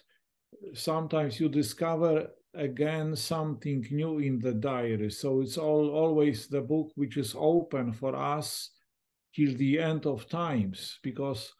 [0.73, 5.09] sometimes you discover again something new in the diary.
[5.11, 8.71] So it's all always the book which is open for us
[9.35, 11.51] till the end of times because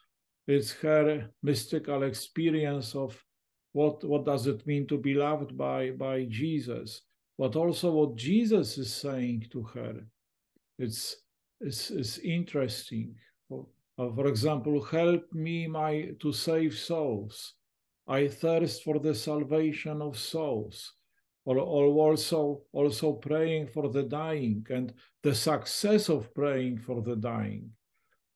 [0.47, 3.23] it's her mystical experience of
[3.73, 7.01] what what does it mean to be loved by by jesus.
[7.37, 9.95] But also what jesus is saying to her
[10.77, 11.15] it's
[11.61, 13.15] is, is interesting.
[13.47, 13.65] For,
[13.97, 17.55] uh, for example, help me my to save souls.
[18.07, 20.93] I thirst for the salvation of souls.
[21.45, 24.93] Or, or also also praying for the dying and
[25.23, 27.71] the success of praying for the dying.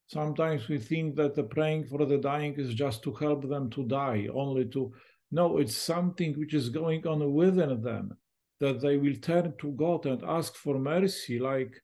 [0.07, 3.83] Sometimes we think that the praying for the dying is just to help them to
[3.86, 4.93] die, only to
[5.31, 8.17] no, it's something which is going on within them,
[8.59, 11.82] that they will turn to God and ask for mercy, like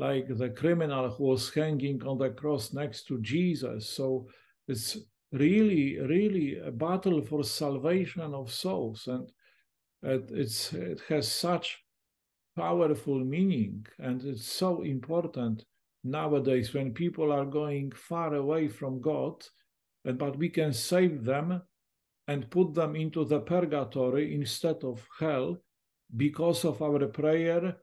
[0.00, 3.88] like the criminal who was hanging on the cross next to Jesus.
[3.90, 4.26] So
[4.66, 4.96] it's
[5.32, 9.30] really, really a battle for salvation of souls, and
[10.02, 11.84] it's it has such
[12.56, 15.64] powerful meaning, and it's so important
[16.02, 19.34] nowadays when people are going far away from God,
[20.04, 21.62] but we can save them
[22.26, 25.58] and put them into the purgatory instead of hell
[26.16, 27.76] because of our prayer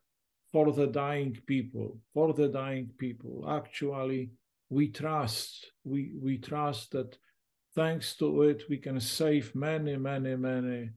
[0.51, 3.45] for the dying people for the dying people.
[3.49, 4.31] Actually
[4.69, 7.17] we trust we we trust that
[7.75, 10.89] thanks to it we can save many many many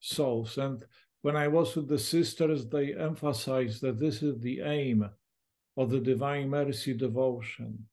[0.00, 0.58] souls.
[0.58, 0.84] And
[1.22, 5.08] when i was with the sisters they emphasized that this is the aim
[5.76, 7.86] of the divine mercy devotion.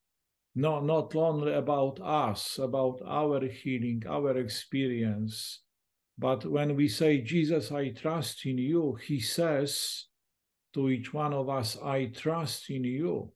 [0.56, 5.62] Not not only about us about our healing our experience
[6.18, 10.06] but when we say jesus i trust in you he says
[10.76, 13.32] to each one of us i trust in you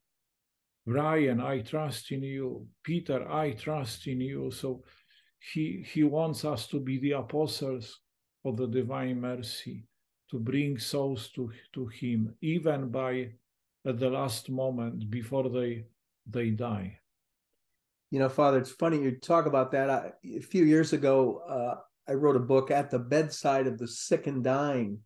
[0.89, 2.65] Bryan, I trust in you.
[2.84, 4.49] Peter, I trust in you.
[4.49, 4.84] So
[5.54, 7.99] he, he wants us to be the apostles
[8.43, 9.86] of the divine mercy,
[10.32, 13.30] to bring souls to, to him, even by
[13.86, 15.86] at the last moment before they
[16.25, 16.97] they die.
[18.12, 19.89] You know, Father, it's funny you talk about that.
[19.89, 21.75] I, a few years ago, uh,
[22.12, 24.99] I wrote a book at the bedside of the sick and dying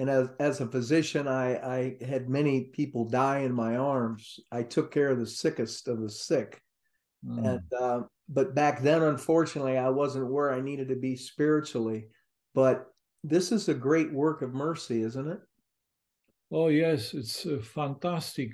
[0.00, 4.40] and as, as a physician I, I had many people die in my arms.
[4.50, 6.60] I took care of the sickest of the sick.
[7.22, 7.46] Mm.
[7.46, 12.08] and uh, but back then unfortunately i wasn't where i needed to be spiritually.
[12.54, 12.86] But
[13.22, 15.40] this is a great work of mercy isn't it?
[16.50, 18.52] Oh yes it's uh, fantastic.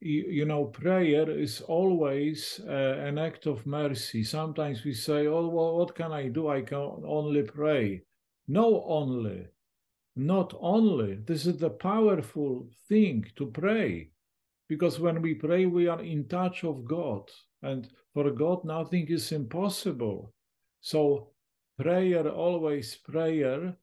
[0.00, 4.24] You, you, know prayer is always uh, an act of mercy.
[4.24, 6.48] Sometimes we say oh well what can i do?
[6.48, 8.02] I can only pray.
[8.48, 9.46] No only
[10.20, 14.10] not only this is the powerful thing to pray
[14.68, 17.22] because when we pray we are in touch of god
[17.62, 20.32] and for god nothing is impossible.
[20.80, 21.30] So
[21.78, 23.76] prayer always prayer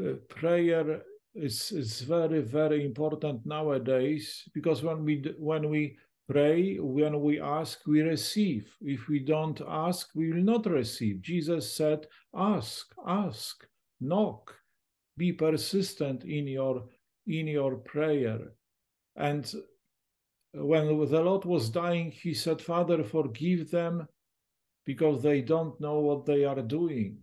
[0.00, 1.02] uh, prayer
[1.34, 5.96] is is very very important nowadays because when we when we
[6.28, 8.70] pray when we ask we receive.
[8.80, 11.22] If we don't ask we will not receive.
[11.22, 13.66] Jesus said ask ask
[14.00, 14.54] knock
[15.18, 16.84] be persistent in your
[17.26, 18.38] in your prayer.
[19.16, 19.52] And
[20.54, 24.08] when the lord was dying he said father forgive them
[24.86, 27.18] because they don't know what they are doing.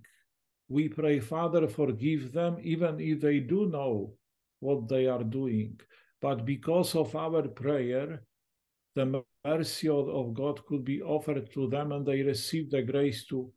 [0.69, 4.13] We pray father forgive them even if they do know
[4.59, 5.79] what they are doing.
[6.21, 8.21] But because of our prayer
[8.95, 13.51] the mercy of, god could be offered to them and they received the grace to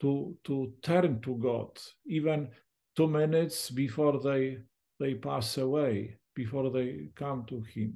[0.00, 1.78] to to turn to god.
[2.06, 2.48] Even
[2.98, 4.58] two minutes before they
[4.98, 7.90] they pass away, before they come to him.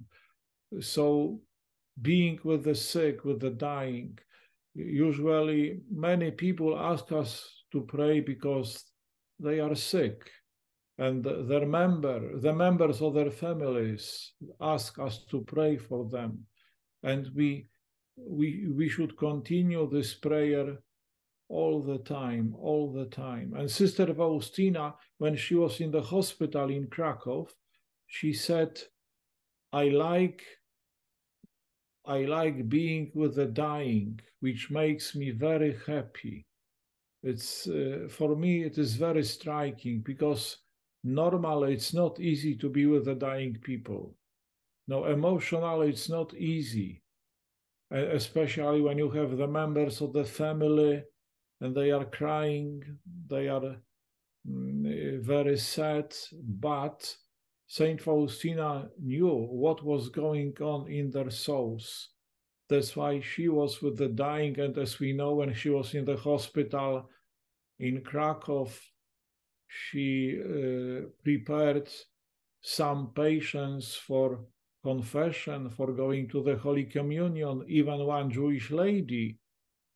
[0.80, 1.40] So
[2.00, 4.16] being with the sick, with the dying,
[4.74, 7.30] usually many people ask us
[7.72, 8.84] to pray because
[9.40, 10.30] they are sick
[10.98, 16.38] and their member the members of their families ask us to pray for them
[17.02, 17.66] and we
[18.16, 20.78] we we should continue this prayer
[21.52, 23.52] all the time, all the time.
[23.54, 27.46] And Sister Faustina, when she was in the hospital in Krakow,
[28.06, 28.80] she said,
[29.72, 30.42] I like
[32.04, 36.46] I like being with the dying, which makes me very happy.
[37.22, 40.56] It's uh, for me it is very striking because
[41.04, 44.16] normally it's not easy to be with the dying people.
[44.88, 47.02] No, emotionally it's not easy,
[47.90, 51.04] especially when you have the members of the family
[51.62, 52.82] and they are crying,
[53.28, 53.76] they are
[54.46, 57.16] mm, very sad, but
[57.68, 62.08] Saint Faustina knew what was going on in their souls.
[62.68, 66.04] That's why she was with the dying, and as we know, when she was in
[66.04, 67.08] the hospital
[67.78, 68.68] in Krakow,
[69.68, 71.88] she uh, prepared
[72.60, 74.40] some patients for
[74.82, 77.64] confession, for going to the Holy Communion.
[77.68, 79.38] Even one Jewish lady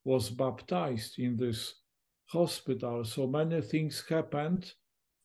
[0.07, 1.75] was baptized in this
[2.27, 3.05] hospital.
[3.05, 4.73] So many things happened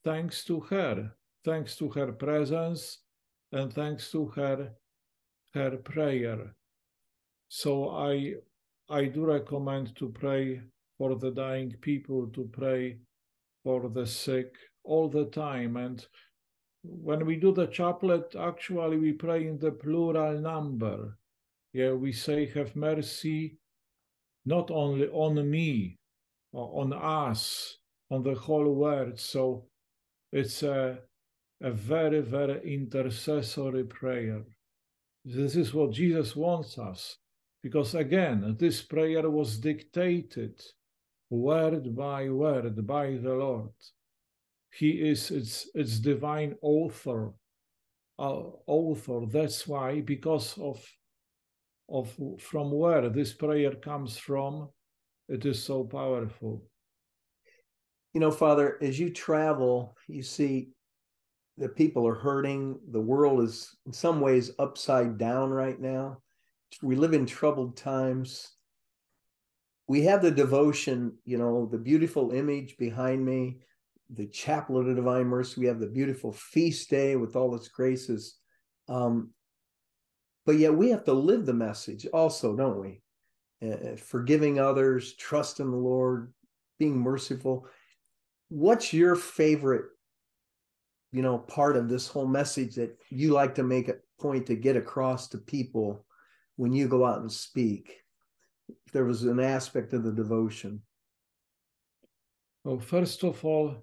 [0.03, 1.11] thanks to her,
[1.45, 3.03] thanks to her presence,
[3.51, 4.71] and thanks to her
[5.53, 6.55] her prayer.
[7.47, 8.33] So I
[8.89, 10.61] I do recommend to pray
[10.97, 12.97] for the dying people, to pray
[13.63, 15.77] for the sick all the time.
[15.77, 16.03] And
[16.81, 21.17] when we do the chaplet, actually we pray in the plural number.
[21.71, 23.60] Yeah, we say, Have mercy
[24.45, 25.97] not only on me,
[26.53, 27.77] on us,
[28.09, 29.19] on the whole world.
[29.19, 29.65] So
[30.31, 30.99] it's a,
[31.61, 34.43] a very, very intercessory prayer.
[35.23, 37.17] This is what Jesus wants us.
[37.63, 40.59] Because again, this prayer was dictated
[41.29, 43.69] word by word by the Lord.
[44.73, 47.33] He is its, its divine author.
[48.17, 49.25] Uh, author.
[49.25, 50.83] That's why, because of
[51.91, 54.69] of from where this prayer comes from,
[55.27, 56.63] it is so powerful.
[58.13, 60.69] You know, Father, as you travel, you see
[61.57, 62.79] that people are hurting.
[62.91, 66.17] The world is in some ways upside down right now.
[66.81, 68.49] We live in troubled times.
[69.87, 73.59] We have the devotion, you know, the beautiful image behind me,
[74.09, 75.61] the chapel of divine mercy.
[75.61, 78.37] We have the beautiful feast day with all its graces.
[78.87, 79.31] Um,
[80.45, 83.01] but yet we have to live the message also, don't we?
[83.63, 86.33] Uh, forgiving others, trust in the Lord,
[86.79, 87.67] being merciful.
[88.49, 89.85] What's your favorite,
[91.11, 94.55] you know, part of this whole message that you like to make a point to
[94.55, 96.05] get across to people
[96.55, 97.97] when you go out and speak?
[98.93, 100.81] There was an aspect of the devotion.
[102.63, 103.75] Well, first of all,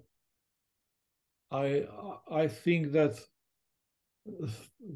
[1.50, 1.86] I
[2.30, 3.18] I think that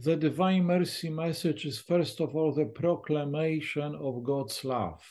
[0.01, 5.03] the divine mercy message is first of all the proclamation of God's love.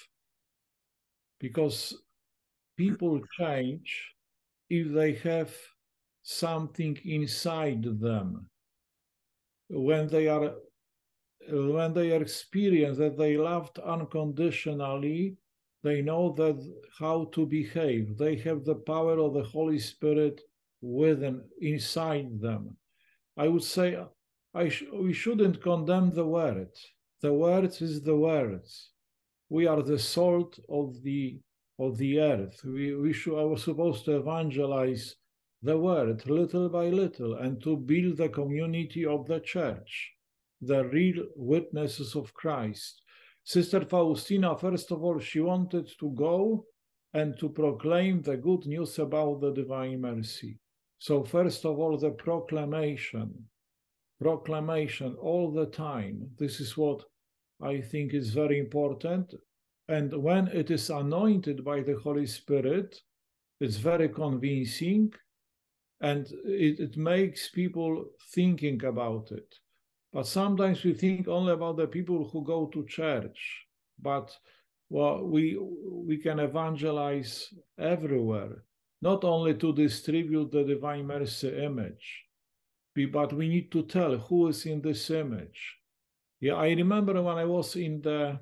[1.39, 1.97] Because
[2.78, 4.15] people change
[4.69, 5.53] if they have
[6.24, 8.47] something inside them.
[9.69, 10.53] When they are
[11.49, 15.38] when they experience that they loved unconditionally,
[15.84, 16.59] they know that
[16.99, 18.15] how to behave.
[18.15, 20.41] They have the power of the Holy Spirit
[20.82, 22.78] within inside them
[23.44, 23.88] I would say
[24.54, 26.74] I sh- we shouldn't condemn the word.
[27.22, 28.92] The word is the words.
[29.50, 31.42] We are the salt of the
[31.80, 32.58] of the earth.
[32.64, 35.16] We we should are supposed to evangelize
[35.64, 39.92] the word little by little and to build the community of the church,
[40.72, 43.02] the real witnesses of Christ.
[43.44, 46.66] Sister Faustina, first of all, she wanted to go
[47.20, 50.61] and to proclaim the good news about the divine mercy.
[51.02, 53.34] So, first of all, the proclamation,
[54.20, 56.30] proclamation all the time.
[56.38, 57.02] This is what
[57.60, 59.34] I think is very important.
[59.88, 63.02] And when it is anointed by the Holy Spirit,
[63.60, 65.12] it's very convincing
[66.02, 69.56] and it, it makes people thinking about it.
[70.14, 73.66] But sometimes we think only about the people who go to church,
[73.99, 74.32] but
[74.89, 78.66] well, we we can evangelize everywhere
[79.02, 82.26] not only to distribute the divine mercy image,
[83.12, 85.78] but we need to tell who is in this image.
[86.39, 88.39] Yeah, I remember when I was in the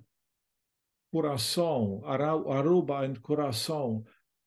[1.13, 4.03] Curacao, Aruba and Curacao,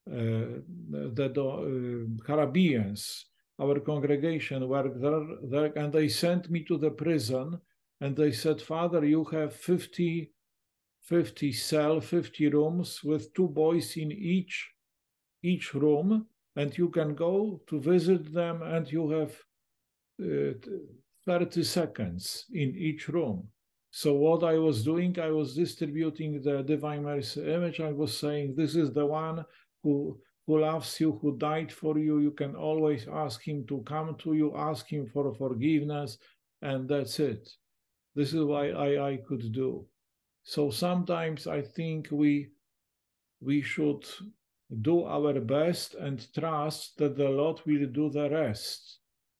[0.09, 3.25] uh, the uh, Caribbeans,
[3.59, 7.59] our congregation were there, there, and they sent me to the prison,
[8.01, 10.31] and they said, Father, you have 50,
[11.01, 14.72] 50 cell, 50 rooms with two boys in each
[15.43, 16.25] each room
[16.55, 19.33] and you can go to visit them and you have
[20.21, 20.53] uh,
[21.25, 23.47] 30 seconds in each room.
[23.91, 27.79] So what I was doing, I was distributing the Divine Mercy image.
[27.79, 29.45] I was saying, this is the one
[29.83, 32.19] who who loves you, who died for you.
[32.19, 36.17] You can always ask him to come to you, ask him for forgiveness,
[36.61, 37.49] and that's it.
[38.15, 39.85] This is why I, I could do.
[40.43, 42.49] So sometimes I think we
[43.39, 44.05] we should
[44.81, 48.99] do our best and trust that the Lord will do the rest.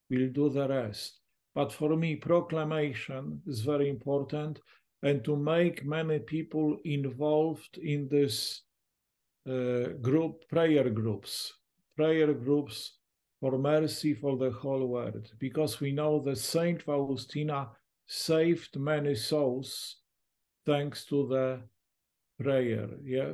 [0.10, 1.20] Will do the rest.
[1.56, 4.60] But for me, proclamation is very important,
[5.04, 8.62] and to make many people involved in this
[9.48, 11.54] uh, group prayer groups,
[11.96, 12.98] prayer groups
[13.40, 17.70] for mercy for the whole world, because we know that Saint Faustina
[18.08, 19.98] saved many souls
[20.66, 21.62] thanks to the
[22.42, 22.90] prayer.
[23.04, 23.34] Yeah,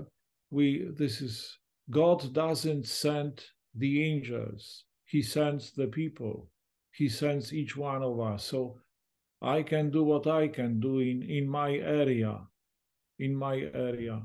[0.49, 1.57] we this is
[1.91, 3.43] God doesn't send
[3.75, 6.49] the angels, He sends the people.
[6.91, 8.43] He sends each one of us.
[8.43, 8.77] So
[9.41, 12.39] I can do what I can do in, in my area,
[13.19, 14.21] in my area.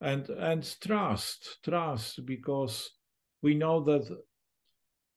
[0.00, 2.90] And and trust, trust, because
[3.40, 4.10] we know that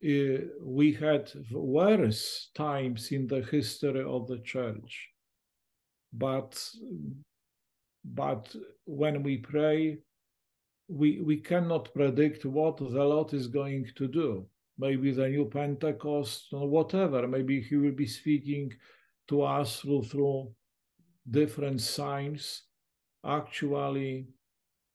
[0.01, 5.09] uh, we had worse times in the history of the church.
[6.13, 6.57] But
[8.05, 8.55] but
[8.85, 9.97] when we pray,
[10.89, 14.45] we we cannot predict what the Lord is going to do.
[14.77, 17.27] Maybe the new Pentecost or whatever.
[17.27, 18.73] Maybe He will be speaking
[19.27, 20.51] to us through, through
[21.29, 22.63] different signs.
[23.25, 24.27] Actually,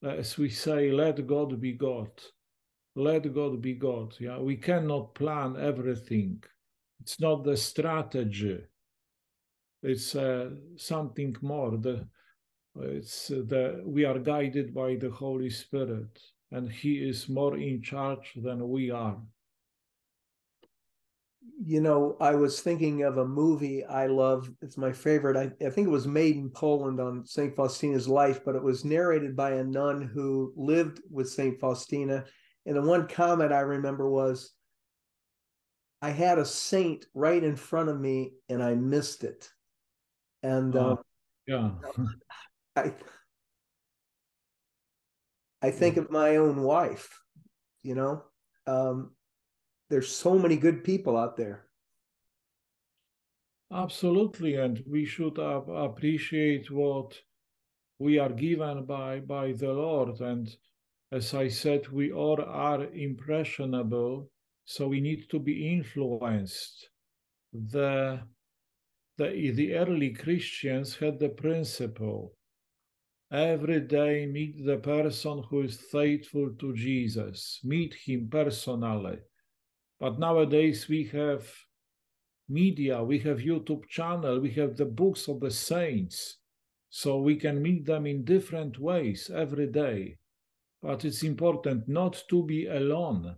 [0.03, 2.11] as we say, let God be God.
[2.97, 4.15] Let God be God.
[4.19, 6.43] Yeah, we cannot plan everything.
[7.01, 8.61] It's not the strategy.
[9.83, 11.77] It's uh, something more.
[11.77, 12.09] The
[12.81, 16.19] it's uh, the we are guided by the Holy Spirit,
[16.51, 19.17] and He is more in charge than we are.
[21.65, 24.51] You know, I was thinking of a movie I love.
[24.61, 25.37] It's my favorite.
[25.37, 27.55] I, I think it was made in Poland on St.
[27.55, 31.59] Faustina's life, but it was narrated by a nun who lived with St.
[31.61, 32.25] Faustina.
[32.67, 34.53] And the one comment I remember was,
[36.03, 39.49] I had a saint right in front of me and I missed it.
[40.43, 40.97] And uh,
[41.47, 41.71] yeah,
[42.77, 42.93] I
[45.63, 47.19] I think of my own wife,
[47.83, 48.23] you know.
[48.67, 49.13] Um,
[49.89, 51.67] there's so many good people out there.
[53.73, 57.19] Absolutely, and we should uh, appreciate what
[57.99, 60.21] we are given by by the Lord.
[60.21, 60.55] And
[61.13, 64.31] as I said, we all are impressionable,
[64.65, 66.91] so we need to be influenced.
[67.53, 68.21] The
[69.17, 72.35] the, the early Christians had the principle
[73.35, 79.19] every day meet the person who is faithful to Jesus, meet him personally.
[79.99, 81.51] But nowadays we have
[82.49, 86.39] media, we have YouTube channel, we have the books of the saints.
[86.91, 90.19] So we can meet them in different ways every day.
[90.81, 93.37] But it's important not to be alone,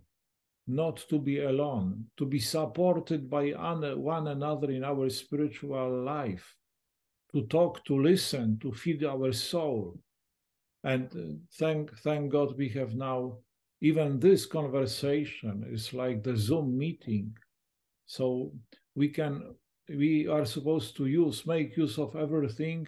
[0.67, 6.56] not to be alone, to be supported by one another in our spiritual life,
[7.33, 9.97] to talk, to listen, to feed our soul.
[10.83, 13.37] And uh, thank, thank God we have now,
[13.81, 17.35] even this conversation is like the Zoom meeting.
[18.05, 18.53] So
[18.95, 19.55] we can,
[19.89, 22.87] we are supposed to use, make use of everything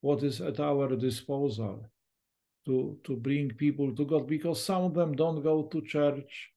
[0.00, 1.84] what is at our disposal
[2.66, 6.50] to, to bring people to God because some of them don't go to church.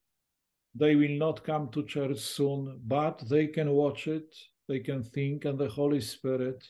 [0.74, 4.34] They will not come to church soon, but they can watch it,
[4.68, 6.64] they can think, and the Holy Spirit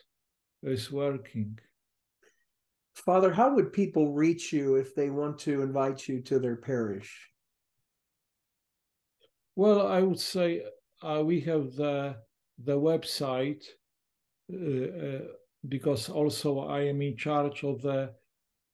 [0.63, 1.59] is working.
[2.95, 7.31] Father, how would people reach you if they want to invite you to their parish?
[9.57, 10.65] Well, I would say
[11.03, 12.17] uh, we have the
[12.63, 13.65] the website
[14.53, 15.21] uh, uh,
[15.69, 18.13] because also I am in charge of the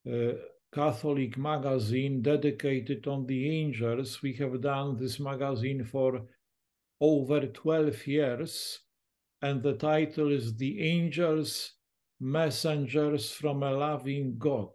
[0.05, 0.33] uh,
[0.73, 4.21] Catholic magazine dedicated on the angels.
[4.21, 6.21] We have done this magazine for
[6.99, 8.79] over 12 years,
[9.41, 11.76] and the title is The Angels
[12.19, 14.71] Messengers from a Loving God.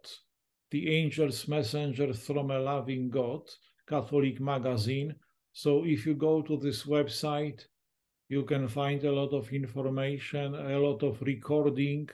[0.71, 3.41] The Angels Messengers from a Loving God,
[3.87, 5.15] Catholic magazine.
[5.51, 7.65] So if you go to this website,
[8.29, 12.09] you can find a lot of information, a lot of recording.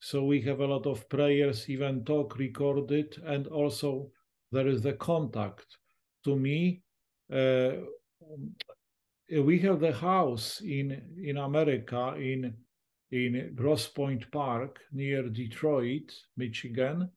[0.00, 4.10] So we have a lot of prayers, even talk recorded, and also
[4.50, 5.66] there is the contact.
[6.24, 6.82] To me,
[7.32, 7.72] uh,
[9.30, 12.54] we have the house in in America in
[13.12, 17.10] in Grosse Pointe Park near Detroit, Michigan.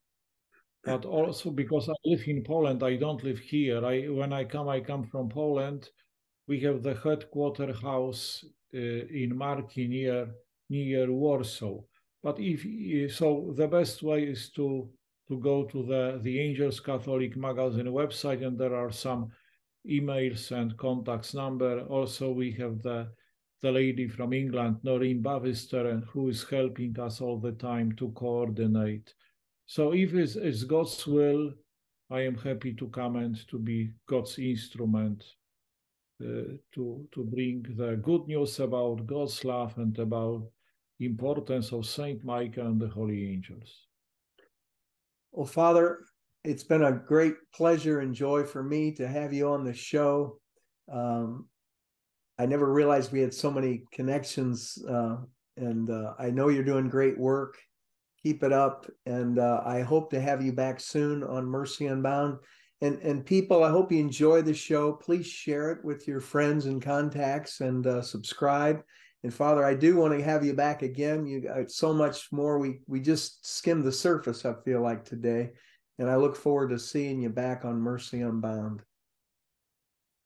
[0.84, 3.86] But also because I live in Poland, I don't live here.
[3.86, 5.90] I when I come, I come from Poland
[6.48, 8.44] we have the headquarter house
[8.76, 10.28] uh, in Marki near
[10.70, 11.82] near Warsaw.
[12.22, 14.90] But if so, the best way is to
[15.28, 19.32] to go to the the Angels Catholic Magazine website, and there are some
[19.90, 21.82] emails and contacts number.
[21.88, 23.10] Also, we have the
[23.64, 28.10] the lady from England, Noreen Bavister, and who is helping us all the time to
[28.10, 29.14] coordinate.
[29.66, 31.54] So if it's, it's God's will,
[32.12, 35.24] I am happy to come and to be God's instrument
[36.22, 40.44] uh, to to bring the good news about God's love and about
[41.00, 43.88] importance of Saint Michael and the holy angels.
[45.32, 46.00] Well, Father,
[46.44, 50.40] it's been a great pleasure and joy for me to have you on the show.
[50.92, 51.48] Um,
[52.40, 55.18] I never realized we had so many connections, uh,
[55.58, 57.58] and uh, I know you're doing great work.
[58.24, 62.40] Keep it up, and uh, I hope to have you back soon on Mercy Unbound.
[62.82, 64.94] And and people, I hope you enjoy the show.
[64.94, 68.84] Please share it with your friends and contacts, and uh, subscribe.
[69.24, 71.26] And Father, I do want to have you back again.
[71.26, 72.58] You got so much more.
[72.58, 74.44] We we just skimmed the surface.
[74.44, 75.52] I feel like today,
[76.00, 78.82] and I look forward to seeing you back on Mercy Unbound.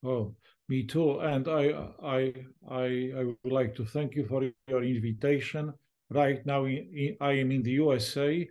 [0.03, 0.35] Oh,
[0.69, 1.19] me too.
[1.19, 2.33] And I I
[2.69, 5.73] I I would like to thank you for your invitation.
[6.09, 8.47] Right now, I am in the USA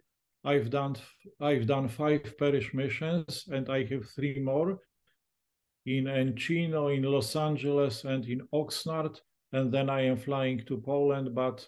[0.46, 0.94] I've done
[1.40, 4.78] I've done five parish missions, and I have three more
[5.84, 9.20] in Encino, in Los Angeles, and in Oxnard.
[9.52, 11.66] And then I am flying to Poland, but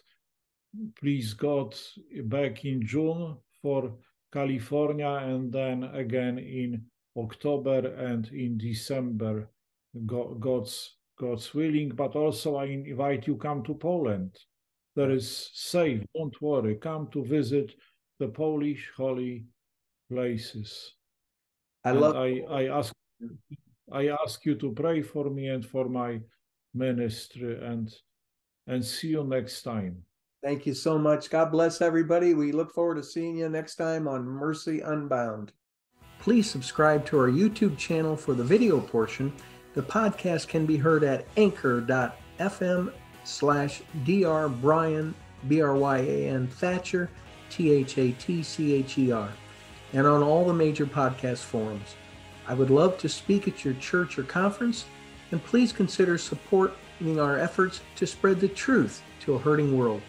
[0.97, 1.75] please God,
[2.23, 3.97] back in June for
[4.31, 6.85] California, and then again in
[7.17, 9.49] October and in December,
[10.05, 11.89] God's God's willing.
[11.89, 14.37] But also I invite you come to Poland.
[14.95, 16.03] There is safe.
[16.15, 16.75] Don't worry.
[16.75, 17.73] Come to visit
[18.19, 19.45] the Polish holy
[20.11, 20.93] places.
[21.83, 22.15] I and love.
[22.15, 22.93] I, I ask.
[23.91, 26.19] I ask you to pray for me and for my
[26.73, 27.91] ministry, and
[28.67, 30.03] and see you next time.
[30.43, 31.29] Thank you so much.
[31.29, 32.33] God bless everybody.
[32.33, 35.51] We look forward to seeing you next time on Mercy Unbound.
[36.19, 39.33] Please subscribe to our YouTube channel for the video portion.
[39.79, 42.91] The podcast can be heard at anchor.fm
[43.23, 45.15] slash dr Bryan,
[45.47, 47.09] B-R-Y-A-N Thatcher,
[47.49, 49.29] T-H-A-T-C-H-E-R,
[49.93, 51.95] and on all the major podcast forums.
[52.45, 54.83] I would love to speak at your church or conference,
[55.31, 60.01] and please consider supporting our efforts to spread the truth to a hurting world.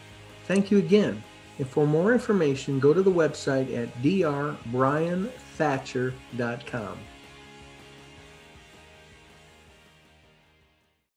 [0.46, 1.22] Thank you again.
[1.58, 6.98] And for more information, go to the website at drbryanthatcher.com.